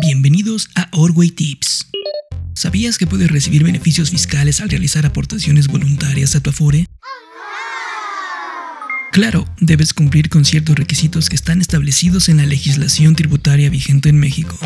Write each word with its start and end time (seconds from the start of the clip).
Bienvenidos 0.00 0.70
a 0.76 0.88
Orway 0.92 1.30
Tips. 1.30 1.90
¿Sabías 2.54 2.96
que 2.96 3.06
puedes 3.06 3.30
recibir 3.30 3.64
beneficios 3.64 4.08
fiscales 4.08 4.62
al 4.62 4.70
realizar 4.70 5.04
aportaciones 5.04 5.68
voluntarias 5.68 6.34
a 6.34 6.40
tu 6.40 6.48
Afore? 6.48 6.86
Claro, 9.12 9.44
debes 9.60 9.92
cumplir 9.92 10.30
con 10.30 10.46
ciertos 10.46 10.76
requisitos 10.76 11.28
que 11.28 11.36
están 11.36 11.60
establecidos 11.60 12.30
en 12.30 12.38
la 12.38 12.46
legislación 12.46 13.14
tributaria 13.14 13.68
vigente 13.68 14.08
en 14.08 14.18
México. 14.18 14.58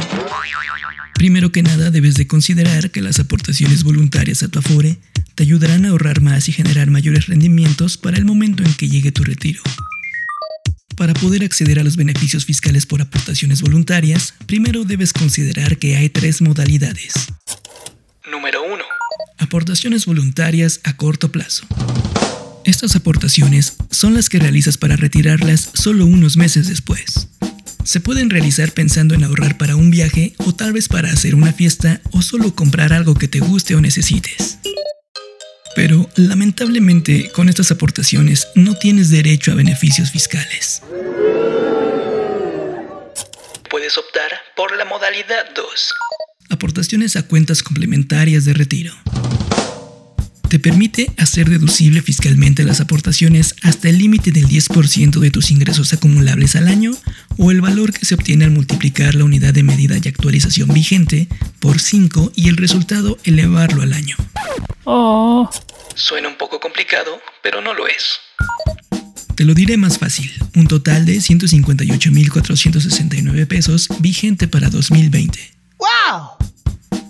Primero 1.14 1.50
que 1.50 1.64
nada, 1.64 1.90
debes 1.90 2.14
de 2.14 2.28
considerar 2.28 2.92
que 2.92 3.02
las 3.02 3.18
aportaciones 3.18 3.82
voluntarias 3.82 4.44
a 4.44 4.48
tu 4.48 4.60
Afore 4.60 4.98
te 5.34 5.42
ayudarán 5.42 5.84
a 5.84 5.88
ahorrar 5.88 6.20
más 6.20 6.48
y 6.48 6.52
generar 6.52 6.90
mayores 6.90 7.26
rendimientos 7.26 7.98
para 7.98 8.18
el 8.18 8.24
momento 8.24 8.62
en 8.62 8.72
que 8.74 8.88
llegue 8.88 9.10
tu 9.10 9.24
retiro. 9.24 9.62
Para 10.96 11.12
poder 11.14 11.42
acceder 11.44 11.80
a 11.80 11.84
los 11.84 11.96
beneficios 11.96 12.44
fiscales 12.44 12.86
por 12.86 13.02
aportaciones 13.02 13.62
voluntarias, 13.62 14.34
primero 14.46 14.84
debes 14.84 15.12
considerar 15.12 15.76
que 15.78 15.96
hay 15.96 16.08
tres 16.08 16.40
modalidades. 16.40 17.14
Número 18.30 18.62
1. 18.62 18.84
Aportaciones 19.38 20.06
voluntarias 20.06 20.80
a 20.84 20.96
corto 20.96 21.32
plazo. 21.32 21.66
Estas 22.64 22.94
aportaciones 22.96 23.76
son 23.90 24.14
las 24.14 24.28
que 24.28 24.38
realizas 24.38 24.78
para 24.78 24.96
retirarlas 24.96 25.70
solo 25.74 26.06
unos 26.06 26.36
meses 26.36 26.68
después. 26.68 27.28
Se 27.82 28.00
pueden 28.00 28.30
realizar 28.30 28.72
pensando 28.72 29.14
en 29.14 29.24
ahorrar 29.24 29.58
para 29.58 29.76
un 29.76 29.90
viaje 29.90 30.34
o 30.38 30.54
tal 30.54 30.72
vez 30.72 30.88
para 30.88 31.10
hacer 31.10 31.34
una 31.34 31.52
fiesta 31.52 32.00
o 32.12 32.22
solo 32.22 32.54
comprar 32.54 32.92
algo 32.92 33.14
que 33.14 33.28
te 33.28 33.40
guste 33.40 33.74
o 33.74 33.80
necesites. 33.80 34.58
Pero 35.74 36.08
lamentablemente 36.16 37.30
con 37.30 37.48
estas 37.48 37.70
aportaciones 37.70 38.48
no 38.54 38.76
tienes 38.76 39.10
derecho 39.10 39.52
a 39.52 39.54
beneficios 39.54 40.10
fiscales. 40.10 40.82
Puedes 43.70 43.98
optar 43.98 44.30
por 44.56 44.76
la 44.76 44.84
modalidad 44.84 45.46
2. 45.54 45.94
Aportaciones 46.50 47.16
a 47.16 47.26
cuentas 47.26 47.62
complementarias 47.62 48.44
de 48.44 48.52
retiro. 48.52 48.94
Te 50.54 50.60
permite 50.60 51.10
hacer 51.18 51.50
deducible 51.50 52.00
fiscalmente 52.00 52.62
las 52.62 52.80
aportaciones 52.80 53.56
hasta 53.62 53.88
el 53.88 53.98
límite 53.98 54.30
del 54.30 54.46
10% 54.46 55.18
de 55.18 55.32
tus 55.32 55.50
ingresos 55.50 55.92
acumulables 55.92 56.54
al 56.54 56.68
año 56.68 56.92
o 57.38 57.50
el 57.50 57.60
valor 57.60 57.92
que 57.92 58.04
se 58.04 58.14
obtiene 58.14 58.44
al 58.44 58.52
multiplicar 58.52 59.16
la 59.16 59.24
unidad 59.24 59.52
de 59.52 59.64
medida 59.64 59.96
y 60.00 60.06
actualización 60.06 60.72
vigente 60.72 61.26
por 61.58 61.80
5 61.80 62.30
y 62.36 62.48
el 62.48 62.56
resultado 62.56 63.18
elevarlo 63.24 63.82
al 63.82 63.94
año. 63.94 64.16
Oh. 64.84 65.50
Suena 65.94 66.28
un 66.28 66.36
poco 66.36 66.60
complicado, 66.60 67.20
pero 67.42 67.60
no 67.60 67.72
lo 67.72 67.86
es. 67.86 68.18
Te 69.36 69.44
lo 69.44 69.54
diré 69.54 69.76
más 69.76 69.98
fácil, 69.98 70.32
un 70.54 70.66
total 70.66 71.06
de 71.06 71.14
158.469 71.16 73.46
pesos 73.46 73.86
vigente 74.00 74.48
para 74.48 74.70
2020. 74.70 75.38
¡Wow! 75.78 76.30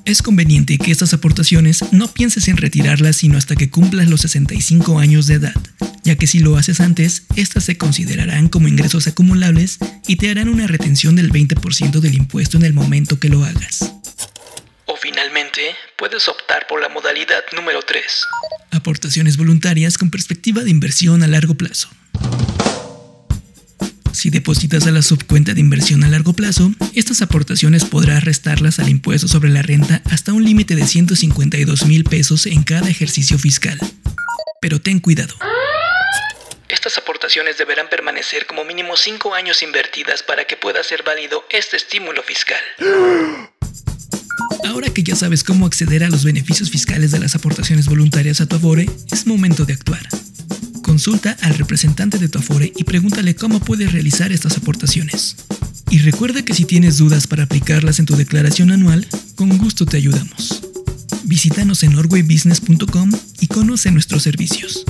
Es 0.04 0.20
conveniente 0.20 0.76
que 0.76 0.90
estas 0.90 1.14
aportaciones 1.14 1.80
no 1.92 2.08
pienses 2.08 2.48
en 2.48 2.58
retirarlas 2.58 3.16
sino 3.16 3.38
hasta 3.38 3.56
que 3.56 3.70
cumplas 3.70 4.10
los 4.10 4.20
65 4.20 4.98
años 4.98 5.26
de 5.26 5.34
edad, 5.34 5.54
ya 6.02 6.16
que 6.16 6.26
si 6.26 6.40
lo 6.40 6.56
haces 6.56 6.80
antes, 6.80 7.22
estas 7.36 7.64
se 7.64 7.78
considerarán 7.78 8.50
como 8.50 8.68
ingresos 8.68 9.06
acumulables 9.06 9.78
y 10.06 10.16
te 10.16 10.30
harán 10.30 10.50
una 10.50 10.66
retención 10.66 11.16
del 11.16 11.32
20% 11.32 12.00
del 12.00 12.14
impuesto 12.14 12.58
en 12.58 12.64
el 12.64 12.74
momento 12.74 13.18
que 13.18 13.30
lo 13.30 13.42
hagas. 13.44 13.94
O 14.86 14.96
finalmente, 14.96 15.74
puedes 15.96 16.28
optar 16.28 16.66
por 16.66 16.82
la 16.82 16.90
modalidad 16.90 17.42
número 17.54 17.80
3. 17.80 18.04
Aportaciones 18.74 19.36
voluntarias 19.36 19.96
con 19.98 20.10
perspectiva 20.10 20.64
de 20.64 20.70
inversión 20.70 21.22
a 21.22 21.28
largo 21.28 21.54
plazo. 21.54 21.88
Si 24.10 24.30
depositas 24.30 24.88
a 24.88 24.90
la 24.90 25.02
subcuenta 25.02 25.54
de 25.54 25.60
inversión 25.60 26.02
a 26.02 26.08
largo 26.08 26.32
plazo, 26.32 26.72
estas 26.92 27.22
aportaciones 27.22 27.84
podrás 27.84 28.24
restarlas 28.24 28.80
al 28.80 28.88
impuesto 28.88 29.28
sobre 29.28 29.50
la 29.50 29.62
renta 29.62 30.02
hasta 30.10 30.32
un 30.32 30.44
límite 30.44 30.74
de 30.74 30.88
152 30.88 31.86
mil 31.86 32.02
pesos 32.02 32.46
en 32.46 32.64
cada 32.64 32.88
ejercicio 32.88 33.38
fiscal. 33.38 33.78
Pero 34.60 34.80
ten 34.80 34.98
cuidado. 34.98 35.36
Estas 36.68 36.98
aportaciones 36.98 37.56
deberán 37.56 37.88
permanecer 37.88 38.46
como 38.46 38.64
mínimo 38.64 38.96
5 38.96 39.34
años 39.34 39.62
invertidas 39.62 40.24
para 40.24 40.46
que 40.46 40.56
pueda 40.56 40.82
ser 40.82 41.04
válido 41.04 41.44
este 41.50 41.76
estímulo 41.76 42.24
fiscal. 42.24 42.60
Ahora 44.64 44.88
que 44.88 45.02
ya 45.02 45.14
sabes 45.14 45.44
cómo 45.44 45.66
acceder 45.66 46.04
a 46.04 46.08
los 46.08 46.24
beneficios 46.24 46.70
fiscales 46.70 47.10
de 47.10 47.18
las 47.18 47.34
aportaciones 47.34 47.86
voluntarias 47.86 48.40
a 48.40 48.46
tu 48.46 48.56
Afore, 48.56 48.88
es 49.12 49.26
momento 49.26 49.64
de 49.64 49.74
actuar. 49.74 50.08
Consulta 50.82 51.36
al 51.42 51.54
representante 51.54 52.18
de 52.18 52.28
tu 52.28 52.38
Afore 52.38 52.72
y 52.74 52.84
pregúntale 52.84 53.34
cómo 53.34 53.60
puedes 53.60 53.92
realizar 53.92 54.32
estas 54.32 54.56
aportaciones. 54.56 55.36
Y 55.90 55.98
recuerda 55.98 56.44
que 56.44 56.54
si 56.54 56.64
tienes 56.64 56.98
dudas 56.98 57.26
para 57.26 57.44
aplicarlas 57.44 57.98
en 57.98 58.06
tu 58.06 58.16
declaración 58.16 58.70
anual, 58.70 59.06
con 59.34 59.56
gusto 59.58 59.86
te 59.86 59.98
ayudamos. 59.98 60.62
Visítanos 61.24 61.82
en 61.82 61.96
orwaybusiness.com 61.96 63.10
y 63.40 63.46
conoce 63.48 63.90
nuestros 63.90 64.22
servicios. 64.22 64.84